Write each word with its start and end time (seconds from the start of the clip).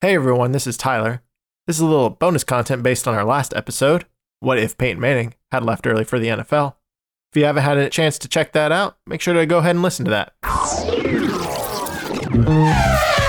Hey 0.00 0.14
everyone, 0.14 0.52
this 0.52 0.68
is 0.68 0.76
Tyler. 0.76 1.22
This 1.66 1.74
is 1.74 1.80
a 1.80 1.86
little 1.86 2.08
bonus 2.10 2.44
content 2.44 2.84
based 2.84 3.08
on 3.08 3.16
our 3.16 3.24
last 3.24 3.52
episode. 3.56 4.04
What 4.38 4.56
if 4.56 4.78
Peyton 4.78 5.00
Manning 5.00 5.34
had 5.50 5.64
left 5.64 5.88
early 5.88 6.04
for 6.04 6.20
the 6.20 6.28
NFL? 6.28 6.74
If 7.32 7.40
you 7.40 7.44
haven't 7.44 7.64
had 7.64 7.78
a 7.78 7.90
chance 7.90 8.16
to 8.20 8.28
check 8.28 8.52
that 8.52 8.70
out, 8.70 8.96
make 9.08 9.20
sure 9.20 9.34
to 9.34 9.44
go 9.44 9.58
ahead 9.58 9.74
and 9.74 9.82
listen 9.82 10.04
to 10.04 10.12
that. 10.12 10.34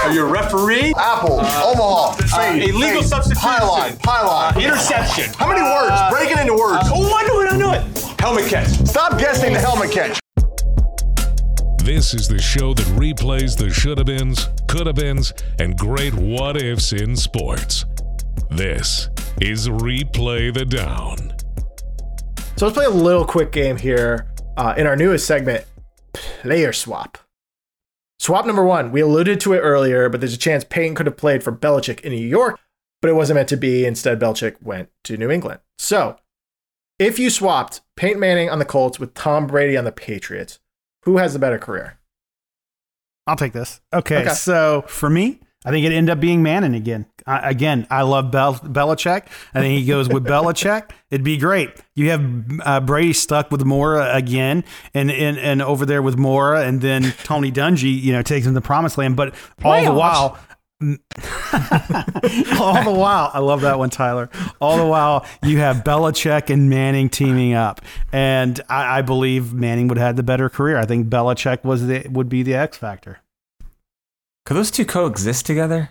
Are 0.03 0.13
you 0.13 0.23
a 0.23 0.29
referee? 0.31 0.93
Apple, 0.95 1.39
uh, 1.39 1.71
Omaha, 1.73 2.09
uh, 2.09 2.13
fade, 2.37 2.69
illegal 2.69 3.01
fade, 3.01 3.09
substitution. 3.09 3.49
Pylon, 3.49 3.97
pylon. 3.97 4.55
Uh, 4.55 4.59
interception. 4.59 5.33
How 5.39 5.47
many 5.47 5.63
words? 5.63 5.99
Break 6.11 6.29
it 6.29 6.39
into 6.39 6.53
words. 6.53 6.85
Oh, 6.93 7.17
I 7.17 7.27
know 7.27 7.41
it, 7.41 7.51
I 7.51 7.57
know 7.57 7.71
it. 7.71 8.21
Helmet 8.21 8.47
catch. 8.47 8.67
Stop 8.87 9.17
guessing 9.17 9.53
the 9.53 9.59
helmet 9.59 9.89
catch. 9.91 10.19
This 11.89 12.13
is 12.13 12.27
the 12.27 12.37
show 12.37 12.75
that 12.75 12.85
replays 12.99 13.57
the 13.57 13.71
shoulda 13.71 14.03
beens, 14.03 14.47
coulda 14.67 14.93
beens, 14.93 15.33
and 15.57 15.75
great 15.75 16.13
what 16.13 16.55
ifs 16.55 16.93
in 16.93 17.15
sports. 17.15 17.83
This 18.51 19.09
is 19.41 19.67
Replay 19.67 20.53
the 20.53 20.65
Down. 20.65 21.33
So 22.57 22.67
let's 22.67 22.77
play 22.77 22.85
a 22.85 22.91
little 22.91 23.25
quick 23.25 23.51
game 23.51 23.75
here 23.75 24.31
uh, 24.55 24.75
in 24.77 24.85
our 24.85 24.95
newest 24.95 25.25
segment, 25.25 25.65
Player 26.13 26.73
Swap. 26.73 27.17
Swap 28.19 28.45
number 28.45 28.63
one, 28.63 28.91
we 28.91 29.01
alluded 29.01 29.41
to 29.41 29.53
it 29.53 29.59
earlier, 29.59 30.09
but 30.09 30.21
there's 30.21 30.35
a 30.35 30.37
chance 30.37 30.63
Peyton 30.63 30.93
could 30.93 31.07
have 31.07 31.17
played 31.17 31.43
for 31.43 31.51
Belichick 31.51 32.01
in 32.01 32.11
New 32.11 32.19
York, 32.19 32.59
but 33.01 33.09
it 33.09 33.15
wasn't 33.15 33.37
meant 33.37 33.49
to 33.49 33.57
be. 33.57 33.83
Instead, 33.83 34.19
Belichick 34.19 34.61
went 34.61 34.89
to 35.05 35.17
New 35.17 35.31
England. 35.31 35.61
So 35.79 36.17
if 36.99 37.17
you 37.17 37.31
swapped 37.31 37.81
Peyton 37.95 38.19
Manning 38.19 38.47
on 38.47 38.59
the 38.59 38.63
Colts 38.63 38.99
with 38.99 39.15
Tom 39.15 39.47
Brady 39.47 39.75
on 39.75 39.85
the 39.85 39.91
Patriots, 39.91 40.59
who 41.03 41.17
has 41.17 41.33
the 41.33 41.39
better 41.39 41.57
career? 41.59 41.97
I'll 43.27 43.35
take 43.35 43.53
this. 43.53 43.79
Okay, 43.93 44.21
Okay. 44.21 44.33
so 44.33 44.83
for 44.87 45.09
me, 45.09 45.39
I 45.65 45.71
think 45.71 45.85
it 45.85 45.91
ended 45.91 46.09
up 46.11 46.19
being 46.19 46.41
Manning 46.41 46.73
again. 46.73 47.05
I, 47.27 47.49
again, 47.49 47.85
I 47.91 48.01
love 48.03 48.31
Bel- 48.31 48.55
Belichick. 48.55 49.25
I 49.53 49.59
think 49.59 49.77
he 49.79 49.85
goes 49.85 50.07
with 50.09 50.23
Belichick. 50.25 50.89
It'd 51.11 51.23
be 51.23 51.37
great. 51.37 51.69
You 51.95 52.09
have 52.11 52.45
uh, 52.63 52.79
Brady 52.79 53.13
stuck 53.13 53.51
with 53.51 53.63
Mora 53.65 54.15
again, 54.15 54.63
and, 54.93 55.11
and 55.11 55.37
and 55.37 55.61
over 55.61 55.85
there 55.85 56.01
with 56.01 56.17
Mora, 56.17 56.61
and 56.65 56.81
then 56.81 57.13
Tony 57.23 57.51
Dungy, 57.51 58.01
you 58.01 58.13
know, 58.13 58.21
takes 58.21 58.45
him 58.47 58.53
to 58.53 58.59
the 58.59 58.65
promised 58.65 58.97
land. 58.97 59.15
But 59.17 59.35
all 59.63 59.83
the 59.83 59.93
while. 59.93 60.39
all 60.81 62.83
the 62.83 62.93
while, 62.95 63.31
I 63.33 63.39
love 63.39 63.61
that 63.61 63.77
one, 63.77 63.89
Tyler. 63.89 64.29
All 64.61 64.77
the 64.77 64.85
while, 64.85 65.25
you 65.43 65.57
have 65.57 65.83
Belichick 65.83 66.49
and 66.49 66.69
Manning 66.69 67.09
teaming 67.09 67.53
up, 67.53 67.81
and 68.13 68.61
I, 68.69 68.99
I 68.99 69.01
believe 69.01 69.53
Manning 69.53 69.89
would 69.89 69.97
have 69.97 70.07
had 70.07 70.15
the 70.15 70.23
better 70.23 70.47
career. 70.47 70.77
I 70.77 70.85
think 70.85 71.09
Belichick 71.09 71.65
was 71.65 71.87
the 71.87 72.07
would 72.09 72.29
be 72.29 72.43
the 72.43 72.53
X 72.53 72.77
factor. 72.77 73.19
Could 74.45 74.55
those 74.55 74.71
two 74.71 74.85
coexist 74.85 75.45
together? 75.45 75.89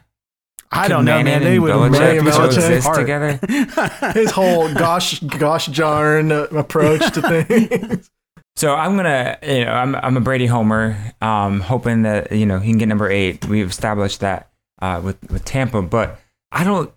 I 0.72 0.84
Could 0.84 0.94
don't 0.94 1.04
know, 1.04 1.22
man. 1.22 1.42
They 1.42 1.58
would 1.58 1.70
Belichick 1.70 2.20
Belichick 2.20 2.32
coexist 2.32 2.86
apart. 2.86 2.98
together. 2.98 4.12
His 4.14 4.30
whole 4.30 4.72
gosh, 4.72 5.20
gosh 5.20 5.66
darn 5.66 6.32
approach 6.32 7.12
to 7.12 7.20
things. 7.20 8.10
So 8.56 8.74
I'm 8.74 8.96
gonna, 8.96 9.36
you 9.42 9.66
know, 9.66 9.72
I'm 9.72 9.94
I'm 9.94 10.16
a 10.16 10.20
Brady 10.20 10.46
homer, 10.46 10.96
um, 11.20 11.60
hoping 11.60 12.02
that 12.02 12.32
you 12.32 12.46
know 12.46 12.58
he 12.58 12.70
can 12.70 12.78
get 12.78 12.88
number 12.88 13.10
eight. 13.10 13.44
We've 13.46 13.68
established 13.68 14.20
that 14.20 14.47
uh, 14.80 15.00
with 15.02 15.18
with 15.30 15.44
Tampa, 15.44 15.82
but 15.82 16.18
I 16.52 16.64
don't. 16.64 16.92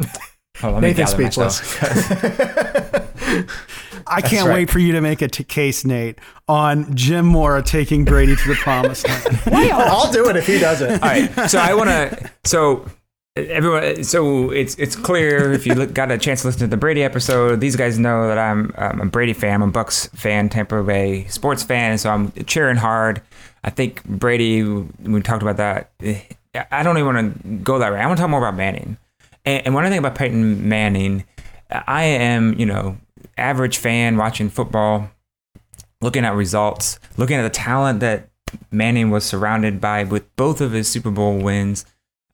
Hold 0.00 0.10
on, 0.62 0.72
let 0.74 0.82
me 0.82 0.88
Nathan's 0.88 1.10
speechless. 1.10 1.60
I 4.08 4.20
can't 4.20 4.46
right. 4.46 4.54
wait 4.54 4.70
for 4.70 4.78
you 4.78 4.92
to 4.92 5.00
make 5.00 5.20
a 5.20 5.28
t- 5.28 5.42
case, 5.42 5.84
Nate, 5.84 6.18
on 6.46 6.94
Jim 6.94 7.26
Mora 7.26 7.62
taking 7.62 8.04
Brady 8.04 8.36
to 8.36 8.48
the 8.48 8.54
promised 8.54 9.08
land. 9.08 9.40
I'll 9.72 10.12
do 10.12 10.28
it 10.28 10.36
if 10.36 10.46
he 10.46 10.58
does 10.58 10.80
it. 10.80 10.90
All 11.02 11.08
right, 11.08 11.50
so 11.50 11.58
I 11.58 11.74
want 11.74 11.90
to. 11.90 12.30
So 12.44 12.86
everyone, 13.36 13.84
uh, 13.84 14.02
so 14.02 14.50
it's 14.50 14.74
it's 14.76 14.96
clear 14.96 15.52
if 15.52 15.66
you 15.66 15.74
look, 15.74 15.92
got 15.92 16.10
a 16.10 16.18
chance 16.18 16.42
to 16.42 16.48
listen 16.48 16.60
to 16.60 16.66
the 16.66 16.76
Brady 16.76 17.02
episode. 17.02 17.60
These 17.60 17.76
guys 17.76 17.98
know 17.98 18.26
that 18.28 18.38
I'm, 18.38 18.72
um, 18.76 19.00
I'm 19.00 19.00
a 19.02 19.06
Brady 19.06 19.32
fan. 19.32 19.62
I'm 19.62 19.68
a 19.68 19.72
Bucs 19.72 20.10
fan, 20.16 20.48
Tampa 20.48 20.82
Bay 20.82 21.26
sports 21.26 21.62
fan, 21.62 21.98
so 21.98 22.10
I'm 22.10 22.32
cheering 22.44 22.76
hard. 22.76 23.22
I 23.64 23.70
think 23.70 24.04
Brady. 24.04 24.62
We 24.62 25.20
talked 25.22 25.42
about 25.42 25.58
that. 25.58 25.90
I 26.70 26.82
don't 26.82 26.96
even 26.96 27.14
want 27.14 27.42
to 27.42 27.48
go 27.58 27.78
that 27.78 27.92
way. 27.92 28.00
I 28.00 28.06
want 28.06 28.16
to 28.16 28.22
talk 28.22 28.30
more 28.30 28.40
about 28.40 28.56
Manning. 28.56 28.96
And, 29.44 29.66
and 29.66 29.74
one 29.74 29.84
thing 29.84 29.98
about 29.98 30.14
Peyton 30.14 30.68
Manning, 30.68 31.24
I 31.70 32.04
am 32.04 32.58
you 32.58 32.66
know 32.66 32.98
average 33.36 33.78
fan 33.78 34.16
watching 34.16 34.48
football 34.48 35.10
looking 36.00 36.24
at 36.24 36.34
results, 36.34 36.98
looking 37.16 37.36
at 37.36 37.42
the 37.42 37.50
talent 37.50 38.00
that 38.00 38.28
Manning 38.70 39.10
was 39.10 39.24
surrounded 39.24 39.80
by 39.80 40.04
with 40.04 40.34
both 40.36 40.60
of 40.60 40.72
his 40.72 40.88
Super 40.88 41.10
Bowl 41.10 41.38
wins 41.38 41.84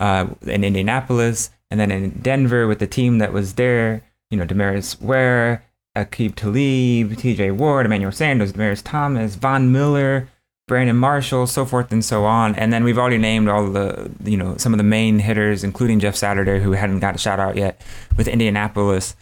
uh, 0.03 0.27
in 0.43 0.65
Indianapolis 0.65 1.51
and 1.71 1.79
then 1.81 1.91
in 1.91 2.11
Denver 2.21 2.67
with 2.67 2.79
the 2.81 2.87
team 2.87 3.19
that 3.19 3.33
was 3.33 3.55
there, 3.55 4.03
you 4.31 4.37
know, 4.37 4.45
DeMarcus 4.45 5.01
Ware, 5.01 5.65
Aqib 5.97 6.35
Talib, 6.35 7.13
TJ 7.13 7.57
Ward, 7.57 7.87
Emmanuel 7.87 8.13
Sanders, 8.13 8.53
Demaryius 8.53 8.83
Thomas, 8.85 9.35
Von 9.37 9.71
Miller, 9.73 10.29
Brandon 10.69 10.97
Marshall, 10.97 11.47
so 11.47 11.65
forth 11.65 11.93
and 11.93 12.05
so 12.05 12.25
on. 12.25 12.55
And 12.57 12.73
then 12.73 12.83
we've 12.85 12.99
already 12.99 13.19
named 13.19 13.49
all 13.49 13.71
the, 13.71 14.11
you 14.25 14.37
know, 14.37 14.57
some 14.57 14.73
of 14.75 14.79
the 14.79 14.85
main 14.85 15.19
hitters, 15.19 15.63
including 15.65 16.01
Jeff 16.01 16.17
Saturday, 16.17 16.61
who 16.63 16.73
hadn't 16.73 17.01
got 17.01 17.15
a 17.15 17.19
shout 17.19 17.39
out 17.41 17.57
yet 17.57 17.81
with 18.17 18.27
Indianapolis. 18.29 19.15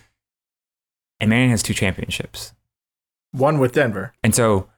And 1.20 1.28
Manning 1.30 1.50
has 1.50 1.62
two 1.62 1.74
championships. 1.74 2.52
One 3.32 3.58
with 3.58 3.72
Denver. 3.72 4.12
And 4.22 4.34
so, 4.34 4.68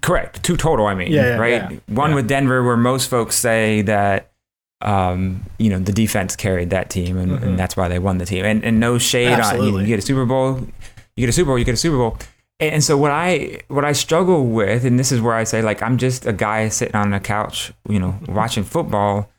correct, 0.00 0.42
two 0.42 0.56
total. 0.56 0.86
I 0.86 0.94
mean, 0.94 1.12
Yeah, 1.12 1.22
yeah, 1.30 1.36
right? 1.36 1.70
yeah. 1.72 1.78
One 1.88 2.10
Yeah. 2.10 2.16
with 2.16 2.28
Denver, 2.28 2.62
where 2.64 2.76
most 2.76 3.10
folks 3.10 3.36
say 3.36 3.82
that, 3.82 4.27
um, 4.80 5.44
you 5.58 5.70
know, 5.70 5.78
the 5.78 5.92
defense 5.92 6.36
carried 6.36 6.70
that 6.70 6.88
team, 6.90 7.16
and, 7.18 7.32
Mhm. 7.32 7.42
and 7.42 7.58
that's 7.58 7.76
why 7.76 7.88
they 7.88 7.98
won 7.98 8.18
the 8.18 8.26
team. 8.26 8.44
And 8.44 8.62
and 8.64 8.78
no 8.78 8.98
shade 8.98 9.32
on 9.38 9.62
you, 9.62 9.78
you 9.80 9.86
get 9.86 9.98
a 9.98 10.02
Super 10.02 10.24
Bowl, 10.24 10.60
you 11.16 11.22
get 11.22 11.28
a 11.28 11.32
Super 11.32 11.48
Bowl, 11.48 11.58
you 11.58 11.64
get 11.64 11.74
a 11.74 11.78
Super 11.78 11.96
Bowl. 11.96 12.16
And, 12.60 12.74
and 12.74 12.84
so 12.84 12.96
what 12.96 13.10
I 13.10 13.60
what 13.68 13.84
I 13.84 13.92
struggle 13.92 14.46
with, 14.46 14.84
and 14.84 14.98
this 14.98 15.10
is 15.12 15.20
where 15.20 15.34
I 15.34 15.44
say 15.44 15.62
like 15.62 15.82
I'm 15.82 15.98
just 15.98 16.26
a 16.26 16.32
guy 16.32 16.68
sitting 16.68 16.94
on 16.96 17.12
a 17.12 17.20
couch, 17.20 17.72
you 17.88 17.98
know, 17.98 18.18
watching 18.28 18.64
football. 18.64 19.30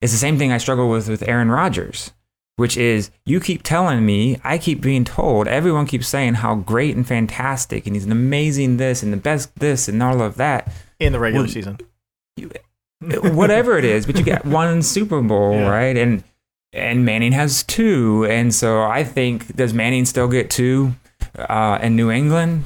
It's 0.00 0.12
the 0.12 0.18
same 0.18 0.38
thing 0.38 0.52
I 0.52 0.58
struggle 0.58 0.88
with 0.88 1.08
with 1.08 1.26
Aaron 1.28 1.50
Rodgers 1.50 2.12
which 2.56 2.76
is 2.76 3.10
you 3.26 3.40
keep 3.40 3.64
telling 3.64 4.06
me, 4.06 4.38
I 4.44 4.58
keep 4.58 4.80
being 4.80 5.02
told, 5.04 5.48
everyone 5.48 5.86
keeps 5.86 6.06
saying 6.06 6.34
how 6.34 6.54
great 6.54 6.94
and 6.94 7.04
fantastic, 7.04 7.84
and 7.84 7.96
he's 7.96 8.04
an 8.04 8.12
amazing 8.12 8.76
this 8.76 9.02
and 9.02 9.12
the 9.12 9.16
best 9.16 9.50
this 9.58 9.88
and 9.88 10.00
all 10.00 10.22
of 10.22 10.36
that. 10.36 10.72
in 11.00 11.12
the 11.12 11.18
regular 11.18 11.46
Well, 11.46 11.52
season. 11.52 11.78
Whatever 13.34 13.78
it 13.78 13.84
is, 13.84 14.06
but 14.06 14.16
you 14.16 14.24
get 14.24 14.44
one 14.44 14.82
Super 14.94 15.20
Bowl, 15.20 15.52
Yeah. 15.54 15.68
right? 15.68 15.96
And 15.96 16.22
and 16.72 17.04
Manning 17.04 17.32
has 17.32 17.62
two, 17.62 18.24
and 18.28 18.52
so 18.54 18.82
I 18.82 19.04
think 19.04 19.54
does 19.56 19.72
Manning 19.74 20.04
still 20.04 20.28
get 20.28 20.50
two? 20.50 20.94
Uh, 21.36 21.78
in 21.82 21.96
New 21.96 22.10
England, 22.12 22.62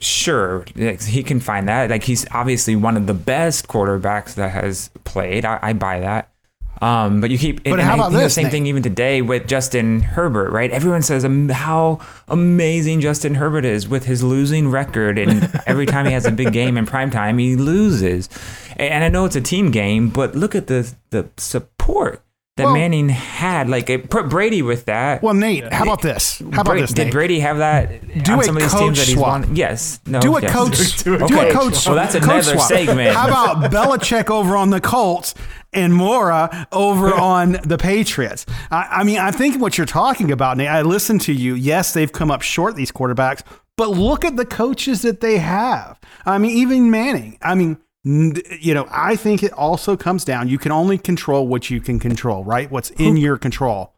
sure, 0.00 0.64
he 0.74 1.22
can 1.22 1.38
find 1.38 1.68
that. 1.68 1.88
Like 1.90 2.02
he's 2.02 2.26
obviously 2.32 2.74
one 2.74 2.96
of 2.96 3.06
the 3.06 3.14
best 3.14 3.68
quarterbacks 3.68 4.34
that 4.34 4.50
has 4.50 4.90
played. 5.04 5.44
I, 5.44 5.60
I 5.62 5.72
buy 5.72 6.00
that. 6.00 6.31
Um, 6.80 7.20
but 7.20 7.30
you 7.30 7.38
keep. 7.38 7.62
But 7.62 7.74
and 7.74 7.82
how 7.82 7.92
I 7.92 7.94
about 7.94 8.04
think 8.06 8.14
the 8.14 8.24
this, 8.24 8.34
same 8.34 8.50
thing 8.50 8.66
even 8.66 8.82
today 8.82 9.22
with 9.22 9.46
Justin 9.46 10.00
Herbert, 10.00 10.50
right? 10.50 10.70
Everyone 10.70 11.02
says 11.02 11.24
um, 11.24 11.48
how 11.48 12.00
amazing 12.26 13.00
Justin 13.00 13.36
Herbert 13.36 13.64
is 13.64 13.88
with 13.88 14.04
his 14.04 14.24
losing 14.24 14.68
record, 14.68 15.18
and 15.18 15.48
every 15.66 15.86
time 15.86 16.06
he 16.06 16.12
has 16.12 16.26
a 16.26 16.32
big 16.32 16.52
game 16.52 16.76
in 16.76 16.86
prime 16.86 17.10
time, 17.10 17.38
he 17.38 17.54
loses. 17.54 18.28
And, 18.76 18.94
and 18.94 19.04
I 19.04 19.08
know 19.08 19.24
it's 19.24 19.36
a 19.36 19.40
team 19.40 19.70
game, 19.70 20.08
but 20.08 20.34
look 20.34 20.54
at 20.54 20.66
the 20.66 20.92
the 21.10 21.28
support 21.36 22.22
that 22.58 22.64
Well- 22.64 22.74
Manning 22.74 23.08
had. 23.08 23.68
Like 23.70 23.88
it 23.88 24.10
put 24.10 24.28
Brady 24.28 24.60
with 24.62 24.84
that. 24.84 25.22
Well, 25.22 25.32
Nate, 25.34 25.72
how 25.72 25.84
about 25.84 26.02
this? 26.02 26.38
How 26.38 26.46
about 26.60 26.66
Bra- 26.66 26.74
this, 26.80 26.92
Did 26.92 27.10
Brady 27.10 27.40
have 27.40 27.58
that 27.58 28.24
Do 28.24 28.32
on 28.32 28.40
a 28.40 28.44
some 28.44 28.56
of 28.56 28.62
these 28.62 28.72
coach 28.72 28.80
teams 28.82 28.98
that 28.98 29.06
he's 29.06 29.14
swap. 29.16 29.46
won? 29.46 29.56
Yes. 29.56 30.00
No. 30.06 30.20
do 30.20 30.36
a 30.36 30.42
yes. 30.42 30.52
coach. 30.52 31.02
Do 31.04 31.14
Okay. 31.24 31.48
a 31.48 31.52
coach. 31.52 31.86
Well, 31.86 31.94
that's 31.94 32.12
coach 32.14 32.24
another 32.24 32.42
swap. 32.42 32.68
segment. 32.68 33.16
How 33.16 33.28
about 33.28 33.72
Belichick 33.72 34.28
over 34.30 34.56
on 34.56 34.68
the 34.70 34.80
Colts 34.82 35.34
and 35.72 35.94
Mora 35.94 36.66
over 36.72 37.14
on 37.14 37.52
the 37.64 37.78
Patriots? 37.78 38.44
I, 38.70 38.86
I 39.00 39.04
mean, 39.04 39.18
I 39.18 39.30
think 39.30 39.58
what 39.60 39.78
you're 39.78 39.86
talking 39.86 40.30
about, 40.30 40.58
Nate. 40.58 40.68
I 40.68 40.82
listened 40.82 41.22
to 41.22 41.32
you. 41.32 41.54
Yes, 41.54 41.94
they've 41.94 42.12
come 42.12 42.30
up 42.30 42.42
short 42.42 42.76
these 42.76 42.92
quarterbacks, 42.92 43.40
but 43.78 43.88
look 43.90 44.26
at 44.26 44.36
the 44.36 44.44
coaches 44.44 45.00
that 45.02 45.20
they 45.22 45.38
have. 45.38 45.98
I 46.26 46.36
mean, 46.36 46.50
even 46.58 46.90
Manning. 46.90 47.38
I 47.40 47.54
mean. 47.54 47.78
You 48.04 48.74
know, 48.74 48.86
I 48.90 49.14
think 49.16 49.42
it 49.42 49.52
also 49.52 49.96
comes 49.96 50.24
down. 50.24 50.48
You 50.48 50.58
can 50.58 50.72
only 50.72 50.98
control 50.98 51.46
what 51.46 51.70
you 51.70 51.80
can 51.80 52.00
control, 52.00 52.42
right? 52.44 52.70
What's 52.70 52.90
in 52.90 53.16
your 53.16 53.36
control. 53.38 53.94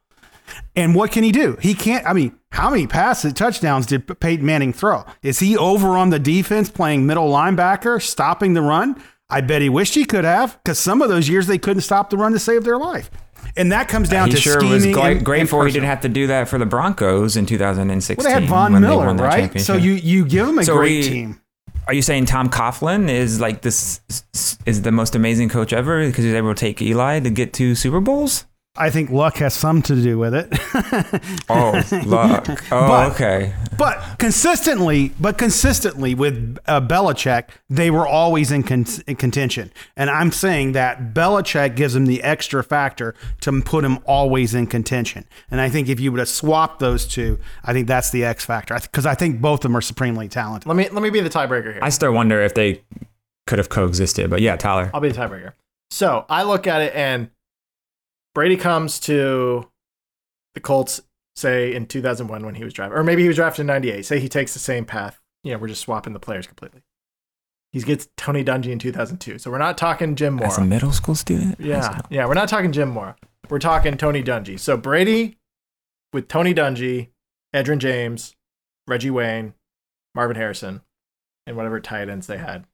And 0.76 0.94
what 0.94 1.10
can 1.10 1.24
he 1.24 1.32
do? 1.32 1.56
He 1.60 1.72
can't. 1.72 2.06
I 2.06 2.12
mean, 2.12 2.38
how 2.52 2.68
many 2.70 2.86
passes, 2.86 3.32
touchdowns 3.32 3.86
did 3.86 4.20
Peyton 4.20 4.44
Manning 4.44 4.74
throw? 4.74 5.04
Is 5.22 5.38
he 5.38 5.56
over 5.56 5.88
on 5.96 6.10
the 6.10 6.18
defense 6.18 6.68
playing 6.70 7.06
middle 7.06 7.30
linebacker, 7.30 8.00
stopping 8.02 8.52
the 8.52 8.60
run? 8.60 9.02
I 9.30 9.40
bet 9.40 9.62
he 9.62 9.70
wished 9.70 9.94
he 9.94 10.04
could 10.04 10.24
have, 10.24 10.58
because 10.62 10.78
some 10.78 11.00
of 11.00 11.08
those 11.08 11.30
years 11.30 11.46
they 11.46 11.56
couldn't 11.56 11.80
stop 11.80 12.10
the 12.10 12.18
run 12.18 12.32
to 12.32 12.38
save 12.38 12.62
their 12.64 12.76
life. 12.76 13.10
And 13.56 13.72
that 13.72 13.88
comes 13.88 14.08
down 14.10 14.28
he 14.28 14.34
to 14.34 14.40
sure 14.40 14.62
was 14.62 14.86
gla- 14.86 15.14
grateful 15.16 15.60
and 15.60 15.68
he 15.68 15.72
didn't 15.72 15.86
have 15.88 16.02
to 16.02 16.08
do 16.10 16.26
that 16.26 16.48
for 16.48 16.58
the 16.58 16.66
Broncos 16.66 17.36
in 17.36 17.46
2016. 17.46 18.16
Well, 18.22 18.26
they 18.34 18.40
had 18.40 18.48
Von 18.48 18.78
Miller, 18.80 19.14
right? 19.14 19.58
So 19.60 19.76
you 19.76 19.92
you 19.92 20.26
give 20.26 20.46
him 20.48 20.58
a 20.58 20.64
So 20.64 20.76
great 20.76 21.04
we- 21.04 21.10
team. 21.10 21.40
Are 21.86 21.92
you 21.92 22.02
saying 22.02 22.25
Tom 22.25 22.48
Coughlin 22.48 23.10
is 23.10 23.40
like 23.40 23.60
this 23.60 24.00
is 24.64 24.82
the 24.82 24.92
most 24.92 25.14
amazing 25.14 25.50
coach 25.50 25.72
ever 25.72 26.06
because 26.06 26.25
he's 26.25 26.34
able 26.34 26.54
to 26.54 26.58
take 26.58 26.81
Eli 26.81 27.20
to 27.20 27.31
get 27.31 27.52
to 27.54 27.75
Super 27.75 28.00
Bowls? 28.00 28.46
I 28.76 28.91
think 28.91 29.11
luck 29.11 29.37
has 29.37 29.55
some 29.55 29.82
to 29.82 29.94
do 29.94 30.19
with 30.19 30.35
it. 30.35 30.49
Oh, 31.49 31.81
luck. 32.06 32.49
Oh, 32.73 32.88
But- 32.88 33.12
okay. 33.12 33.55
but 33.79 34.19
consistently, 34.19 35.12
but 35.21 35.37
consistently 35.38 36.15
with 36.15 36.59
uh, 36.67 36.81
Belichick, 36.81 37.49
they 37.69 37.91
were 37.91 38.06
always 38.06 38.50
in, 38.50 38.62
con- 38.62 38.87
in 39.06 39.17
contention. 39.17 39.71
And 39.97 40.11
I'm 40.11 40.32
saying 40.32 40.73
that 40.73 41.12
Belichick 41.15 41.76
gives 41.76 41.94
him 41.94 42.06
the 42.06 42.23
extra 42.23 42.65
factor 42.65 43.15
to 43.43 43.61
put 43.62 43.85
him 43.85 43.99
always 44.06 44.55
in 44.55 44.67
contention. 44.67 45.25
And 45.50 45.61
I 45.61 45.69
think 45.69 45.88
if 45.88 46.00
you 46.00 46.11
would 46.12 46.19
have 46.19 46.29
swapped 46.29 46.81
those 46.81 47.06
two, 47.06 47.38
I 47.65 47.73
think 47.73 47.87
that's 47.87 48.11
the 48.11 48.25
X 48.25 48.44
factor. 48.44 48.76
Because 48.81 49.06
I 49.06 49.15
think 49.15 49.41
both 49.41 49.59
of 49.61 49.62
them 49.71 49.76
are 49.76 49.81
supremely 49.82 50.29
talented. 50.29 50.67
Let 50.67 50.76
me 50.76 50.88
let 50.88 51.03
me 51.03 51.11
be 51.11 51.21
the 51.21 51.31
tiebreaker 51.31 51.75
here. 51.75 51.79
I 51.82 51.91
still 51.91 52.12
wonder 52.12 52.41
if 52.43 52.55
they 52.55 52.82
could 53.47 53.59
have 53.59 53.69
coexisted, 53.69 54.31
but 54.31 54.41
yeah, 54.41 54.56
Tyler. 54.56 54.91
I'll 54.94 55.00
be 55.00 55.11
the 55.12 55.19
tiebreaker. 55.21 55.53
So 55.91 56.25
I 56.29 56.43
look 56.43 56.67
at 56.67 56.81
it 56.81 56.94
and 56.94 57.29
Brady 58.34 58.56
comes 58.56 58.98
to 59.00 59.69
the 60.54 60.60
Colts, 60.60 61.00
say 61.36 61.75
in 61.75 61.86
2001 61.86 62.44
when 62.44 62.54
he 62.54 62.64
was 62.64 62.72
drafted, 62.72 62.98
or 62.98 63.04
maybe 63.04 63.22
he 63.22 63.28
was 63.28 63.36
drafted 63.36 63.62
in 63.62 63.66
98. 63.69 64.04
Say 64.04 64.19
he 64.19 64.28
takes 64.28 64.52
the 64.52 64.58
same 64.58 64.84
path. 64.84 65.20
You 65.42 65.52
know, 65.52 65.58
we're 65.58 65.69
just 65.69 65.82
swapping 65.82 66.12
the 66.12 66.20
players 66.20 66.46
completely. 66.46 66.82
He 67.72 67.81
gets 67.82 68.08
Tony 68.16 68.44
Dungy 68.44 68.69
in 68.69 68.78
2002. 68.78 69.38
So 69.38 69.50
we're 69.50 69.58
not 69.58 69.76
talking 69.76 70.14
Jim 70.14 70.38
As 70.40 70.58
a 70.58 70.64
middle 70.64 70.92
school 70.92 71.16
student? 71.16 71.58
Yeah, 71.58 72.00
yeah, 72.08 72.26
we're 72.26 72.34
not 72.34 72.48
talking 72.48 72.72
Jim 72.72 72.90
Mora. 72.90 73.16
We're 73.50 73.58
talking 73.58 73.96
Tony 73.96 74.22
Dungy. 74.22 74.58
So 74.58 74.76
Brady 74.76 75.38
with 76.12 76.28
Tony 76.28 76.54
Dungy, 76.54 77.08
Edgerrin 77.54 77.78
James, 77.78 78.37
Reggie 78.87 79.10
Wayne, 79.10 79.54
Marvin 80.14 80.37
Harrison, 80.37 80.82
and 81.46 81.56
whatever 81.56 81.80
tight 81.80 82.08
ends 82.08 82.26
they 82.26 82.38
had. 82.38 82.64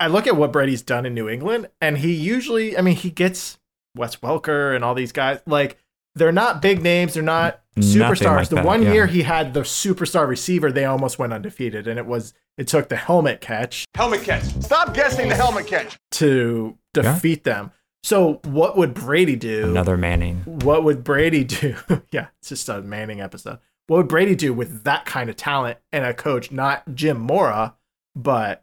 I 0.00 0.06
look 0.06 0.26
at 0.26 0.36
what 0.36 0.52
Brady's 0.52 0.82
done 0.82 1.04
in 1.04 1.14
New 1.14 1.28
England, 1.28 1.68
and 1.82 1.98
he 1.98 2.12
usually, 2.14 2.76
I 2.76 2.80
mean, 2.80 2.96
he 2.96 3.10
gets 3.10 3.58
Wes 3.94 4.16
Welker 4.16 4.74
and 4.74 4.84
all 4.84 4.94
these 4.94 5.12
guys. 5.12 5.40
Like, 5.46 5.78
they're 6.14 6.32
not 6.32 6.60
big 6.60 6.82
names, 6.82 7.14
they're 7.14 7.22
not 7.22 7.60
superstars. 7.78 8.36
like 8.36 8.48
the 8.48 8.56
that, 8.56 8.64
one 8.64 8.82
yeah. 8.82 8.92
year 8.92 9.06
he 9.06 9.22
had 9.22 9.54
the 9.54 9.60
superstar 9.60 10.26
receiver, 10.26 10.72
they 10.72 10.84
almost 10.84 11.18
went 11.18 11.32
undefeated, 11.32 11.86
and 11.86 11.98
it 11.98 12.06
was 12.06 12.34
it 12.58 12.66
took 12.66 12.88
the 12.88 12.96
helmet 12.96 13.40
catch 13.40 13.84
Helmet 13.94 14.22
catch. 14.22 14.44
Stop 14.62 14.92
guessing 14.94 15.28
the 15.28 15.34
helmet 15.34 15.66
catch. 15.66 15.96
to 16.12 16.76
defeat 16.92 17.44
them. 17.44 17.72
So, 18.02 18.40
what 18.44 18.76
would 18.76 18.94
Brady 18.94 19.36
do? 19.36 19.68
Another 19.68 19.96
Manning. 19.96 20.42
what 20.44 20.84
would 20.84 21.04
Brady 21.04 21.44
do? 21.44 21.76
yeah, 22.10 22.28
it's 22.40 22.48
just 22.48 22.68
a 22.68 22.80
Manning 22.80 23.20
episode. 23.20 23.58
What 23.86 23.98
would 23.98 24.08
Brady 24.08 24.34
do 24.34 24.54
with 24.54 24.84
that 24.84 25.04
kind 25.04 25.28
of 25.28 25.36
talent 25.36 25.78
and 25.92 26.04
a 26.04 26.14
coach, 26.14 26.50
not 26.50 26.94
Jim 26.94 27.18
Mora, 27.18 27.74
but 28.14 28.62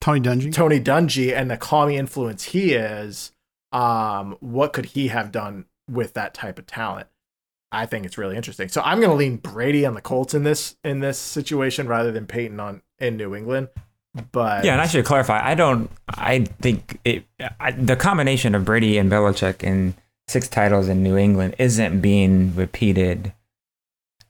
Tony 0.00 0.20
Dungy. 0.20 0.52
Tony 0.52 0.78
Dungy 0.78 1.34
and 1.34 1.50
the 1.50 1.56
calming 1.56 1.96
influence 1.96 2.44
he 2.44 2.72
is? 2.72 3.32
Um, 3.72 4.36
what 4.40 4.72
could 4.72 4.86
he 4.86 5.08
have 5.08 5.32
done 5.32 5.66
with 5.90 6.14
that 6.14 6.34
type 6.34 6.58
of 6.58 6.66
talent? 6.66 7.06
I 7.70 7.86
think 7.86 8.04
it's 8.04 8.18
really 8.18 8.36
interesting. 8.36 8.68
So 8.68 8.82
I'm 8.84 8.98
going 8.98 9.10
to 9.10 9.16
lean 9.16 9.36
Brady 9.38 9.86
on 9.86 9.94
the 9.94 10.02
Colts 10.02 10.34
in 10.34 10.42
this 10.44 10.76
in 10.84 11.00
this 11.00 11.18
situation 11.18 11.86
rather 11.88 12.12
than 12.12 12.26
Peyton 12.26 12.60
on 12.60 12.82
in 12.98 13.16
New 13.16 13.34
England. 13.34 13.68
But 14.30 14.64
Yeah, 14.66 14.72
and 14.72 14.80
I 14.82 14.86
should 14.86 15.06
clarify. 15.06 15.40
I 15.42 15.54
don't. 15.54 15.90
I 16.08 16.40
think 16.60 16.98
it. 17.04 17.24
I, 17.58 17.70
the 17.70 17.96
combination 17.96 18.54
of 18.54 18.64
Brady 18.66 18.98
and 18.98 19.10
Belichick 19.10 19.62
in 19.62 19.94
six 20.28 20.48
titles 20.48 20.88
in 20.88 21.02
New 21.02 21.16
England 21.16 21.54
isn't 21.58 22.00
being 22.00 22.54
repeated 22.54 23.32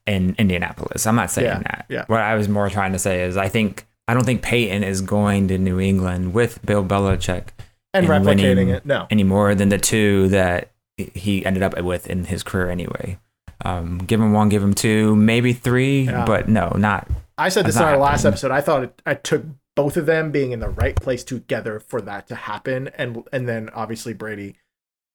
in 0.07 0.35
Indianapolis. 0.39 1.05
I'm 1.07 1.17
not 1.17 1.31
saying 1.33 1.47
Yeah, 1.49 1.59
that. 1.59 1.87
yeah. 1.89 2.05
What 2.07 2.21
I 2.21 2.37
was 2.37 2.49
more 2.49 2.71
trying 2.71 2.93
to 2.93 2.99
say 2.99 3.23
is, 3.25 3.37
I 3.37 3.49
think 3.49 3.87
I 4.07 4.15
don't 4.15 4.25
think 4.25 4.43
Peyton 4.43 4.85
is 4.85 5.01
going 5.01 5.49
to 5.49 5.59
New 5.59 5.81
England 5.81 6.33
with 6.33 6.65
Bill 6.65 6.85
Belichick 6.85 7.49
and 7.95 8.07
replicating 8.07 8.69
it, 8.75 8.87
no. 8.87 9.07
any 9.11 9.25
more 9.25 9.55
than 9.55 9.69
the 9.69 9.79
two 9.79 10.29
that 10.29 10.73
he 10.97 11.45
ended 11.45 11.63
up 11.63 11.79
with 11.83 12.07
in 12.09 12.25
his 12.25 12.43
career 12.43 12.71
anyway. 12.71 13.19
Um, 13.65 13.99
give 13.99 14.21
him 14.21 14.33
one, 14.33 14.49
give 14.49 14.63
him 14.63 14.75
two, 14.75 15.15
maybe 15.17 15.53
three, 15.53 16.03
Yeah. 16.03 16.25
but 16.25 16.49
no, 16.49 16.71
not 16.77 17.09
I 17.39 17.49
said 17.49 17.65
this 17.67 17.77
in 17.77 17.83
our 17.83 17.97
last 17.97 18.23
happening. 18.23 18.33
episode. 18.35 18.51
I 18.51 18.61
thought 18.61 18.83
it, 18.85 19.03
I 19.07 19.15
took 19.15 19.45
both 19.75 19.97
of 19.97 20.07
them 20.07 20.31
being 20.31 20.53
in 20.53 20.61
the 20.61 20.69
right 20.69 20.95
place 20.97 21.25
together 21.25 21.81
for 21.81 22.01
that 22.03 22.27
to 22.29 22.35
happen, 22.35 22.89
and 22.89 23.27
and 23.33 23.49
then 23.49 23.71
obviously 23.71 24.13
Brady 24.15 24.57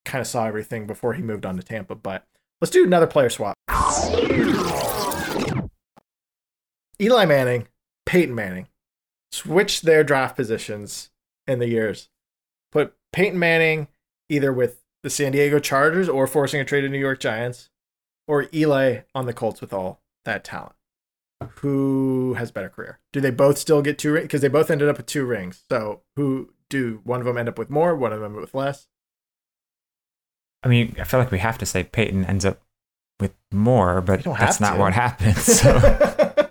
kind 0.05 0.21
of 0.21 0.27
saw 0.27 0.45
everything 0.45 0.87
before 0.87 1.13
he 1.13 1.21
moved 1.21 1.45
on 1.45 1.57
to 1.57 1.63
Tampa. 1.63 1.95
But 1.95 2.25
let's 2.61 2.71
do 2.71 2.83
another 2.85 3.07
player 3.07 3.29
swap. 3.29 3.55
Eli 6.99 7.25
Manning, 7.25 7.67
Peyton 8.05 8.33
Manning, 8.33 8.67
switch 9.31 9.81
their 9.81 10.03
draft 10.03 10.35
positions 10.35 11.09
in 11.45 11.59
the 11.59 11.67
years. 11.67 12.09
Peyton 13.13 13.39
Manning 13.39 13.87
either 14.29 14.51
with 14.51 14.81
the 15.03 15.09
San 15.09 15.31
Diego 15.31 15.59
Chargers 15.59 16.09
or 16.09 16.27
forcing 16.27 16.59
a 16.59 16.65
trade 16.65 16.81
to 16.81 16.89
New 16.89 16.99
York 16.99 17.19
Giants, 17.19 17.69
or 18.27 18.47
Eli 18.53 19.01
on 19.15 19.25
the 19.25 19.33
Colts 19.33 19.61
with 19.61 19.71
all 19.71 20.01
that 20.25 20.43
talent 20.43 20.73
who 21.55 22.35
has 22.35 22.51
better 22.51 22.69
career? 22.69 22.99
Do 23.13 23.21
they 23.21 23.31
both 23.31 23.57
still 23.57 23.81
get 23.81 23.97
two 23.97 24.13
rings? 24.13 24.25
Because 24.25 24.41
they 24.41 24.47
both 24.47 24.71
ended 24.71 24.89
up 24.89 24.97
with 24.97 25.05
two 25.05 25.25
rings. 25.25 25.63
So 25.69 26.01
who 26.15 26.53
do 26.69 27.01
one 27.03 27.19
of 27.19 27.25
them 27.25 27.37
end 27.37 27.49
up 27.49 27.57
with 27.57 27.69
more, 27.69 27.95
one 27.95 28.13
of 28.13 28.21
them 28.21 28.35
with 28.35 28.53
less? 28.53 28.87
I 30.63 30.69
mean, 30.69 30.95
I 30.99 31.03
feel 31.03 31.19
like 31.19 31.31
we 31.31 31.39
have 31.39 31.57
to 31.59 31.65
say 31.65 31.83
Peyton 31.83 32.25
ends 32.25 32.43
up 32.43 32.61
with 33.19 33.33
more, 33.51 34.01
but 34.01 34.23
that's 34.23 34.59
not 34.59 34.73
to. 34.73 34.79
what 34.79 34.93
happens. 34.93 35.61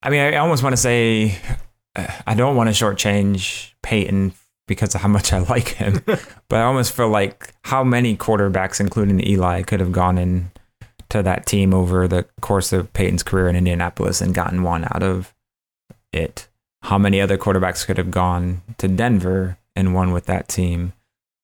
So, 0.00 0.10
I 0.10 0.10
mean, 0.10 0.20
I 0.20 0.36
almost 0.36 0.62
want 0.62 0.74
to 0.74 0.76
say 0.76 1.38
uh, 1.96 2.06
I 2.26 2.34
don't 2.34 2.54
want 2.54 2.74
to 2.74 2.84
shortchange 2.84 3.72
Peyton 3.82 4.32
because 4.68 4.94
of 4.94 5.00
how 5.00 5.08
much 5.08 5.32
I 5.32 5.38
like 5.38 5.68
him, 5.70 6.02
but 6.06 6.60
I 6.60 6.62
almost 6.62 6.92
feel 6.92 7.08
like 7.08 7.54
how 7.64 7.82
many 7.82 8.16
quarterbacks, 8.16 8.80
including 8.80 9.26
Eli, 9.26 9.62
could 9.62 9.80
have 9.80 9.92
gone 9.92 10.18
in 10.18 10.52
to 11.08 11.22
that 11.22 11.46
team 11.46 11.74
over 11.74 12.06
the 12.06 12.26
course 12.40 12.72
of 12.72 12.92
Peyton's 12.92 13.22
career 13.22 13.48
in 13.48 13.56
Indianapolis 13.56 14.20
and 14.20 14.34
gotten 14.34 14.62
one 14.62 14.84
out 14.84 15.02
of 15.02 15.34
it. 16.12 16.46
How 16.82 16.98
many 16.98 17.20
other 17.20 17.36
quarterbacks 17.36 17.84
could 17.84 17.98
have 17.98 18.10
gone 18.10 18.62
to 18.76 18.86
Denver 18.86 19.58
and 19.74 19.94
won 19.94 20.12
with 20.12 20.26
that 20.26 20.46
team? 20.46 20.92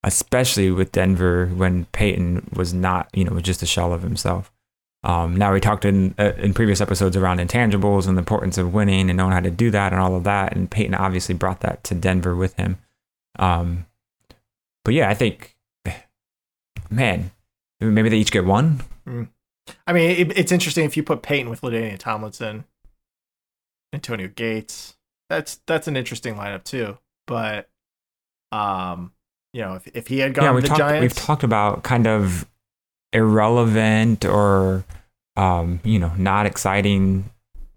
especially 0.05 0.71
with 0.71 0.93
Denver 0.93 1.47
when 1.47 1.87
Peyton 1.87 2.49
was 2.55 2.73
not, 2.73 3.09
you 3.15 3.25
know, 3.25 3.32
was 3.32 3.43
just 3.43 3.62
a 3.62 3.67
shell 3.67 3.93
of 3.93 4.03
himself. 4.03 4.53
Um, 5.03 5.37
now 5.37 5.53
we 5.53 5.61
talked 5.61 5.85
in 5.85 6.15
uh, 6.19 6.32
in 6.38 6.55
previous 6.55 6.81
episodes 6.81 7.17
around 7.17 7.38
intangibles 7.38 8.06
and 8.06 8.17
the 8.17 8.21
importance 8.21 8.56
of 8.56 8.73
winning 8.73 9.11
and 9.11 9.17
knowing 9.17 9.32
how 9.32 9.41
to 9.41 9.50
do 9.50 9.71
that 9.71 9.93
and 9.93 10.00
all 10.00 10.15
of 10.15 10.25
that. 10.25 10.55
And 10.55 10.71
Peyton 10.71 10.94
obviously 10.94 11.35
brought 11.35 11.61
that 11.61 11.82
to 11.85 11.94
Denver 11.94 12.35
with 12.37 12.55
him. 12.55 12.79
Um, 13.38 13.86
but 14.84 14.94
yeah, 14.94 15.08
I 15.08 15.14
think, 15.14 15.56
man, 16.90 17.30
maybe 17.80 18.09
they 18.09 18.18
each 18.18 18.32
get 18.32 18.44
one. 18.44 18.80
I 19.87 19.92
mean, 19.92 20.11
it, 20.11 20.38
it's 20.38 20.52
interesting 20.52 20.85
if 20.85 20.97
you 20.97 21.02
put 21.02 21.23
Peyton 21.23 21.49
with 21.50 21.62
LaDainian 21.62 21.99
Tomlinson, 21.99 22.64
Antonio 23.92 24.28
Gates. 24.28 24.97
That's 25.30 25.61
that's 25.66 25.88
an 25.88 25.97
interesting 25.97 26.35
lineup 26.35 26.64
too. 26.64 26.99
But, 27.26 27.70
um, 28.52 29.12
you 29.54 29.62
know, 29.62 29.75
if, 29.75 29.87
if 29.88 30.06
he 30.09 30.18
had 30.18 30.35
gone 30.35 30.44
yeah, 30.44 30.52
to 30.52 30.61
the 30.61 30.68
talked 30.68 30.78
Giants, 30.78 31.02
we've 31.02 31.25
talked 31.25 31.44
about 31.44 31.82
kind 31.82 32.06
of 32.06 32.47
irrelevant 33.12 34.25
or 34.25 34.85
um, 35.37 35.80
you 35.85 35.99
know 35.99 36.12
not 36.18 36.44
exciting 36.44 37.30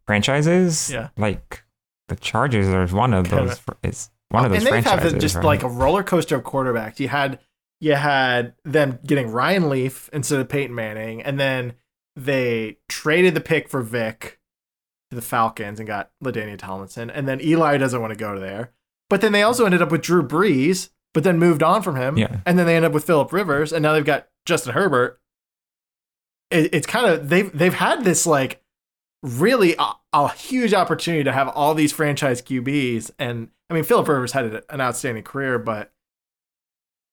franchises. 0.05 0.91
Yeah. 0.91 1.09
like 1.17 1.63
the 2.07 2.15
Chargers 2.15 2.67
are 2.67 2.87
one 2.95 3.13
of 3.13 3.29
those. 3.29 3.61
It's 3.83 4.09
one 4.29 4.45
of 4.45 4.51
those 4.51 4.59
and 4.59 4.67
they 4.67 4.81
have 4.81 4.99
franchises. 4.99 5.21
just 5.21 5.35
right? 5.35 5.45
like 5.45 5.63
a 5.63 5.69
roller 5.69 6.03
coaster 6.03 6.35
of 6.35 6.43
quarterbacks. 6.43 6.99
You 6.99 7.07
had 7.07 7.39
you 7.79 7.93
had 7.95 8.53
them 8.65 8.99
getting 9.05 9.29
Ryan 9.31 9.69
Leaf 9.69 10.09
instead 10.11 10.39
of 10.39 10.49
Peyton 10.49 10.73
Manning, 10.75 11.21
and 11.21 11.39
then 11.39 11.73
they 12.15 12.77
traded 12.89 13.35
the 13.35 13.41
pick 13.41 13.69
for 13.69 13.81
Vick 13.81 14.39
to 15.11 15.15
the 15.15 15.21
Falcons 15.21 15.79
and 15.79 15.87
got 15.87 16.09
LaDainian 16.23 16.57
Tomlinson, 16.57 17.09
and 17.09 17.27
then 17.27 17.39
Eli 17.41 17.77
doesn't 17.77 18.01
want 18.01 18.11
to 18.11 18.17
go 18.19 18.39
there. 18.39 18.71
But 19.09 19.21
then 19.21 19.31
they 19.31 19.43
also 19.43 19.65
ended 19.65 19.81
up 19.81 19.91
with 19.91 20.01
Drew 20.01 20.21
Brees, 20.27 20.89
but 21.13 21.23
then 21.23 21.37
moved 21.39 21.63
on 21.63 21.81
from 21.81 21.95
him, 21.95 22.17
Yeah. 22.17 22.37
and 22.45 22.57
then 22.59 22.65
they 22.65 22.75
end 22.75 22.83
up 22.83 22.91
with 22.91 23.05
Philip 23.05 23.31
Rivers, 23.31 23.71
and 23.71 23.81
now 23.83 23.93
they've 23.93 24.03
got 24.03 24.27
Justin 24.45 24.73
Herbert. 24.73 25.21
It, 26.49 26.73
it's 26.73 26.87
kind 26.87 27.05
of 27.05 27.29
they've 27.29 27.55
they've 27.57 27.73
had 27.73 28.03
this 28.03 28.25
like 28.25 28.61
really 29.23 29.75
a, 29.77 29.91
a 30.13 30.29
huge 30.33 30.73
opportunity 30.73 31.23
to 31.23 31.31
have 31.31 31.47
all 31.49 31.73
these 31.73 31.91
franchise 31.91 32.41
QBs. 32.41 33.11
And 33.19 33.49
I 33.69 33.73
mean, 33.73 33.83
Philip 33.83 34.07
Rivers 34.07 34.31
had 34.31 34.63
an 34.69 34.81
outstanding 34.81 35.23
career, 35.23 35.59
but 35.59 35.91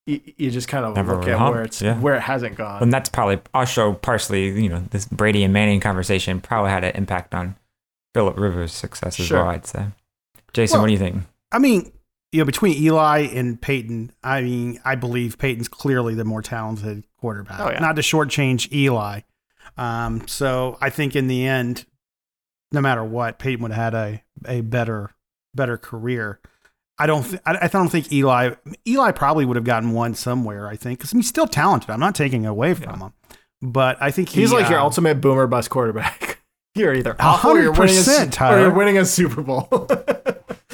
you, 0.06 0.20
you 0.37 0.50
just 0.50 0.68
kind 0.68 0.84
of 0.84 0.94
Never 0.94 1.16
look 1.16 1.26
at 1.28 1.38
humped, 1.38 1.54
where 1.54 1.64
it's 1.64 1.82
yeah. 1.82 1.99
where 1.99 2.14
it 2.14 2.20
hasn't 2.20 2.56
gone. 2.56 2.82
and 2.82 2.92
that's 2.92 3.08
probably 3.08 3.40
also 3.54 3.94
partially 3.94 4.50
you 4.62 4.68
know 4.68 4.84
this 4.90 5.06
Brady 5.06 5.42
and 5.42 5.52
Manning 5.52 5.80
conversation 5.80 6.40
probably 6.40 6.70
had 6.70 6.84
an 6.84 6.94
impact 6.94 7.34
on 7.34 7.56
Philip 8.14 8.38
Rivers' 8.38 8.73
success 8.73 9.18
as 9.18 9.26
Sure. 9.26 9.38
well. 9.40 9.49
I'd 9.50 9.66
say. 9.66 9.87
Jason, 10.52 10.75
Well- 10.76 10.82
what 10.82 10.87
do 10.88 10.92
you 10.92 10.99
think? 10.99 11.23
I 11.52 11.58
mean, 11.58 11.90
you 12.32 12.40
know, 12.40 12.44
between 12.44 12.76
Eli 12.82 13.20
and 13.32 13.61
Peyton, 13.61 14.12
I 14.23 14.42
mean, 14.42 14.80
I 14.84 14.94
believe 14.96 15.38
Peyton's 15.38 15.68
clearly 15.68 16.14
the 16.14 16.25
more 16.25 16.42
talented 16.42 17.04
quarterback. 17.18 17.61
Oh, 17.61 17.70
yeah. 17.70 17.78
Not 17.78 17.94
to 17.96 18.02
shortchange 18.02 18.73
Eli. 18.73 19.20
Um, 19.76 20.26
so 20.28 20.76
I 20.80 20.90
think 20.90 21.14
in 21.16 21.28
the 21.28 21.46
end, 21.46 21.87
no 22.73 22.80
matter 22.80 23.02
what, 23.04 23.38
Peyton 23.38 23.62
would 23.62 23.73
have 23.73 23.94
had 23.94 23.94
a 23.94 24.23
a 24.58 24.61
better 24.61 25.11
better 25.54 25.76
career. 25.76 26.40
I 26.99 27.06
don't. 27.06 27.25
Th- 27.25 27.42
I, 27.44 27.58
I 27.62 27.66
don't 27.68 27.88
think 27.88 28.12
Eli. 28.12 28.54
Eli 28.87 29.11
probably 29.12 29.44
would 29.44 29.56
have 29.56 29.64
gotten 29.64 29.92
one 29.92 30.14
somewhere. 30.14 30.68
I 30.68 30.76
think 30.76 30.99
because 30.99 31.11
he's 31.11 31.28
still 31.28 31.46
talented. 31.46 31.90
I'm 31.90 32.00
not 32.00 32.14
taking 32.14 32.46
away 32.46 32.75
from 32.75 33.00
him, 33.00 33.12
but 33.61 33.96
I 34.00 34.11
think 34.11 34.28
he, 34.28 34.40
He's 34.40 34.52
like 34.52 34.70
your 34.70 34.78
uh, 34.78 34.84
ultimate 34.84 35.20
boomer 35.20 35.46
bust 35.46 35.70
quarterback. 35.70 36.40
You're 36.76 36.92
either 36.92 37.12
a, 37.12 37.14
100%, 37.14 38.50
or 38.50 38.58
you're 38.58 38.75
winning 38.75 38.99
a 38.99 39.04
Super 39.04 39.42
Bowl. 39.42 39.68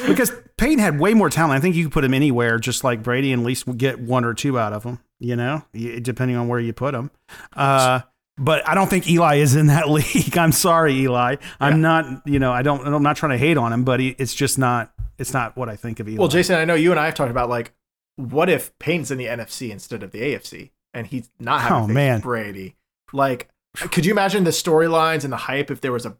because 0.06 0.32
Peyton 0.56 0.78
had 0.78 0.98
way 0.98 1.12
more 1.12 1.28
talent. 1.28 1.58
I 1.58 1.60
think 1.60 1.76
you 1.76 1.84
could 1.84 1.92
put 1.92 2.04
him 2.04 2.14
anywhere, 2.14 2.58
just 2.58 2.84
like 2.84 3.02
Brady, 3.02 3.34
and 3.34 3.42
at 3.42 3.46
least 3.46 3.76
get 3.76 4.00
one 4.00 4.24
or 4.24 4.32
two 4.32 4.58
out 4.58 4.72
of 4.72 4.82
him. 4.82 4.98
You 5.18 5.36
know, 5.36 5.62
depending 5.74 6.38
on 6.38 6.48
where 6.48 6.58
you 6.58 6.72
put 6.72 6.94
him. 6.94 7.10
Uh, 7.54 8.00
but 8.40 8.66
I 8.66 8.74
don't 8.74 8.88
think 8.88 9.08
Eli 9.08 9.36
is 9.36 9.54
in 9.54 9.66
that 9.66 9.88
league. 9.90 10.36
I'm 10.36 10.50
sorry, 10.50 10.94
Eli. 11.00 11.36
I'm 11.60 11.80
not. 11.80 12.26
You 12.26 12.38
know, 12.38 12.50
I 12.50 12.62
don't. 12.62 12.84
I'm 12.86 13.02
not 13.02 13.16
trying 13.16 13.32
to 13.32 13.38
hate 13.38 13.58
on 13.58 13.72
him, 13.72 13.84
but 13.84 14.00
he, 14.00 14.16
it's 14.18 14.34
just 14.34 14.58
not. 14.58 14.92
It's 15.18 15.34
not 15.34 15.56
what 15.56 15.68
I 15.68 15.76
think 15.76 16.00
of 16.00 16.08
Eli. 16.08 16.18
well, 16.18 16.28
Jason, 16.28 16.56
I 16.56 16.64
know 16.64 16.74
you 16.74 16.90
and 16.90 16.98
I 16.98 17.04
have 17.04 17.14
talked 17.14 17.30
about 17.30 17.50
like, 17.50 17.74
what 18.16 18.48
if 18.48 18.76
Peyton's 18.78 19.10
in 19.10 19.18
the 19.18 19.26
NFC 19.26 19.70
instead 19.70 20.02
of 20.02 20.10
the 20.10 20.22
AFC, 20.22 20.70
and 20.94 21.06
he's 21.06 21.30
not 21.38 21.56
oh, 21.56 21.74
having 21.74 21.90
Oh, 21.90 21.92
man. 21.92 22.20
Brady? 22.20 22.76
Like, 23.12 23.50
could 23.76 24.06
you 24.06 24.12
imagine 24.12 24.44
the 24.44 24.50
storylines 24.50 25.24
and 25.24 25.32
the 25.32 25.36
hype 25.36 25.70
if 25.70 25.82
there 25.82 25.92
was 25.92 26.06
a, 26.06 26.16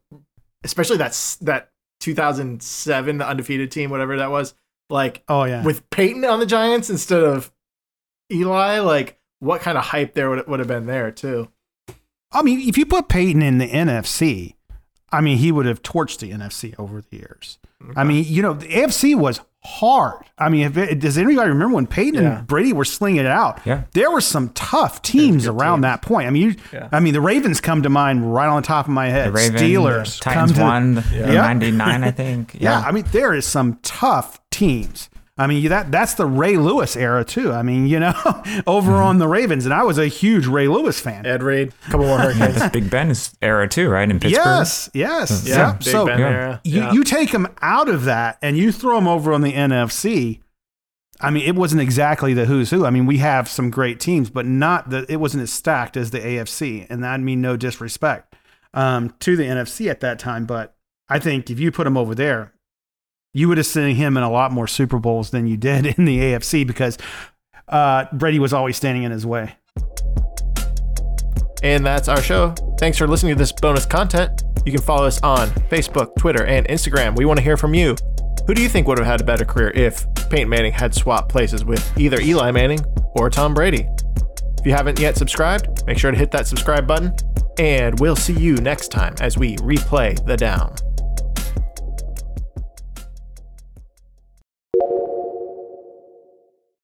especially 0.63 0.99
that 0.99 1.37
that 1.41 1.71
2007 2.01 3.19
the 3.19 3.27
undefeated 3.27 3.71
team, 3.71 3.89
whatever 3.89 4.19
that 4.19 4.31
was, 4.31 4.55
like 4.91 5.23
oh 5.29 5.45
yeah. 5.45 5.65
with 5.65 5.89
Peyton 5.89 6.25
on 6.27 6.39
the 6.39 6.47
Giants 6.47 6.91
instead 6.91 7.25
of 7.25 7.51
Eli, 8.31 8.81
like 8.81 9.19
what 9.39 9.63
kind 9.63 9.79
of 9.79 9.85
hype 9.85 10.13
there 10.13 10.29
would 10.29 10.47
would 10.47 10.59
have 10.59 10.69
been 10.69 10.85
there 10.85 11.11
too? 11.11 11.49
I 12.33 12.43
mean, 12.43 12.61
if 12.69 12.79
you 12.79 12.87
put 12.87 13.09
Peyton 13.09 13.43
in 13.43 13.59
the 13.59 13.69
NFC, 13.69 14.55
I 15.13 15.21
mean, 15.21 15.39
he 15.39 15.51
would 15.51 15.67
have 15.67 15.83
torched 15.83 16.19
the 16.21 16.31
NFC 16.31 16.75
over 16.79 17.01
the 17.03 17.17
years. 17.17 17.59
I 17.97 18.05
mean, 18.05 18.25
you 18.29 18.43
know, 18.43 18.53
the 18.53 18.67
AFC 18.69 19.15
was 19.17 19.41
hard. 19.65 20.25
I 20.39 20.49
mean, 20.51 20.67
if 20.67 20.77
it, 20.77 21.01
does 21.01 21.17
anybody 21.19 21.49
remember 21.49 21.75
when 21.75 21.87
Peyton 21.87 22.23
Yeah. 22.23 22.39
and 22.39 22.47
Brady 22.47 22.73
were 22.75 22.85
slinging 22.85 23.21
it 23.21 23.27
out? 23.27 23.59
Yeah. 23.65 23.85
There 23.95 24.11
were 24.11 24.21
some 24.21 24.51
tough 24.51 25.01
teams 25.03 25.47
around 25.47 25.79
teams. 25.79 25.83
that 25.83 26.03
point. 26.03 26.27
I 26.27 26.31
mean, 26.31 26.43
you, 26.51 26.57
Yeah. 26.73 26.89
I 26.93 27.01
mean, 27.01 27.15
the 27.15 27.21
Ravens 27.23 27.61
come 27.61 27.83
to 27.83 27.89
mind 27.89 28.33
right 28.35 28.47
on 28.49 28.61
the 28.63 28.67
top 28.67 28.87
of 28.87 28.93
my 28.93 29.09
head. 29.09 29.29
The 29.29 29.33
Ravens, 29.33 29.61
Steelers 29.63 30.21
Titans 30.21 30.53
come 30.53 30.57
to, 30.97 31.01
won 31.01 31.05
Yeah. 31.13 31.33
'99, 31.33 32.05
I 32.05 32.11
think. 32.11 32.57
Yeah. 32.61 32.81
I 32.81 32.93
mean, 32.93 33.05
there 33.13 33.33
is 33.35 33.47
some 33.47 33.79
tough 33.83 34.39
teams. 34.51 35.09
I 35.41 35.47
mean, 35.47 35.67
that 35.71 35.91
that's 35.91 36.15
the 36.15 36.27
Ray 36.27 36.57
Lewis 36.59 36.97
era 36.97 37.25
too. 37.25 37.51
I 37.53 37.63
mean, 37.63 37.87
you 37.87 37.99
know, 37.99 38.13
over 38.67 38.91
Mm-hmm. 38.93 39.03
on 39.03 39.19
the 39.19 39.27
Ravens, 39.29 39.65
and 39.65 39.73
I 39.73 39.85
was 39.85 39.97
a 39.97 40.07
huge 40.07 40.47
Ray 40.47 40.69
Lewis 40.69 41.01
fan. 41.01 41.25
Ed 41.25 41.43
Reed, 41.43 41.73
a 41.87 41.91
couple 41.91 42.07
more 42.07 42.19
Hurricanes. 42.19 42.57
It's 42.61 42.69
Big 42.73 42.91
Ben's 42.91 43.35
era 43.41 43.67
too, 43.69 43.89
right? 43.89 44.09
In 44.11 44.21
Pittsburgh. 44.21 44.45
Yes, 44.45 44.91
yes. 44.93 45.47
yeah, 45.47 45.55
Yeah. 45.57 45.73
Big 45.73 45.83
So 45.85 46.07
Ben 46.07 46.19
yeah. 46.19 46.29
era. 46.29 46.61
you, 46.65 46.81
Yeah. 46.83 46.93
you 46.93 47.05
take 47.05 47.31
him 47.33 47.47
out 47.63 47.89
of 47.89 48.05
that 48.05 48.39
and 48.43 48.59
you 48.59 48.71
throw 48.71 48.99
him 48.99 49.09
over 49.09 49.33
on 49.33 49.41
the 49.41 49.53
NFC. 49.53 50.41
I 51.23 51.31
mean, 51.31 51.47
it 51.47 51.55
wasn't 51.55 51.81
exactly 51.83 52.33
the 52.35 52.47
who's 52.47 52.71
who. 52.71 52.85
I 52.87 52.91
mean, 52.91 53.07
we 53.07 53.19
have 53.19 53.49
some 53.49 53.71
great 53.71 54.01
teams, 54.01 54.31
but 54.31 54.47
not 54.47 54.91
that 54.91 55.09
it 55.11 55.17
wasn't 55.17 55.43
as 55.43 55.53
stacked 55.53 55.97
as 55.97 56.11
the 56.11 56.19
AFC, 56.21 56.87
and 56.91 57.03
that 57.05 57.21
mean 57.21 57.41
no 57.41 57.57
disrespect 57.57 58.35
um, 58.75 59.15
to 59.21 59.37
the 59.37 59.45
NFC 59.45 59.89
at 59.91 60.01
that 60.01 60.19
time. 60.19 60.45
But 60.47 60.75
I 61.09 61.19
think 61.19 61.51
if 61.51 61.59
you 61.61 61.71
put 61.73 61.87
him 61.87 61.97
over 61.97 62.15
there, 62.15 62.53
you 63.33 63.49
would 63.49 63.59
have 63.59 63.67
seen 63.67 63.95
him 63.97 64.17
in 64.17 64.23
a 64.23 64.31
lot 64.31 64.53
more 64.53 64.67
Super 64.67 64.99
Bowls 64.99 65.31
than 65.31 65.47
you 65.47 65.57
did 65.57 65.87
in 65.99 66.05
the 66.05 66.19
AFC 66.19 66.67
because 66.67 66.99
uh, 67.69 68.07
Brady 68.13 68.39
was 68.39 68.53
always 68.53 68.77
standing 68.77 69.05
in 69.05 69.13
his 69.13 69.25
way. 69.25 69.55
And 71.63 71.85
that's 71.85 72.09
our 72.09 72.23
show. 72.23 72.55
Thanks 72.79 72.97
for 72.97 73.07
listening 73.07 73.35
to 73.35 73.39
this 73.39 73.53
bonus 73.53 73.85
content. 73.85 74.43
You 74.65 74.73
can 74.73 74.81
follow 74.81 75.07
us 75.07 75.21
on 75.23 75.49
Facebook, 75.71 76.17
Twitter, 76.19 76.45
and 76.45 76.67
Instagram. 76.69 77.17
We 77.17 77.25
want 77.25 77.39
to 77.39 77.43
hear 77.43 77.57
from 77.57 77.75
you. 77.75 77.97
Who 78.47 78.55
do 78.55 78.63
you 78.63 78.69
think 78.69 78.89
would 78.89 78.99
have 78.99 79.07
had 79.07 79.21
a 79.21 79.25
better 79.25 79.45
career 79.45 79.71
if 79.75 80.07
Peyton 80.31 80.49
Manning 80.49 80.73
had 80.73 80.95
swapped 80.95 81.29
places 81.29 81.65
with 81.65 81.97
either 81.99 82.21
Eli 82.21 82.51
Manning 82.51 82.81
or 83.15 83.29
Tom 83.29 83.55
Brady? 83.55 83.87
If 84.59 84.67
you 84.67 84.73
haven't 84.73 84.99
yet 84.99 85.17
subscribed, 85.17 85.87
make 85.87 85.99
sure 85.99 86.11
to 86.11 86.17
hit 86.17 86.31
that 86.33 86.47
subscribe 86.47 86.87
button. 86.87 87.15
And 87.59 87.99
we'll 88.01 88.17
see 88.17 88.33
you 88.33 88.57
next 88.57 88.89
time 88.89 89.15
as 89.21 89.37
we 89.37 89.57
replay 89.57 90.25
the 90.25 90.37
down. 90.37 90.75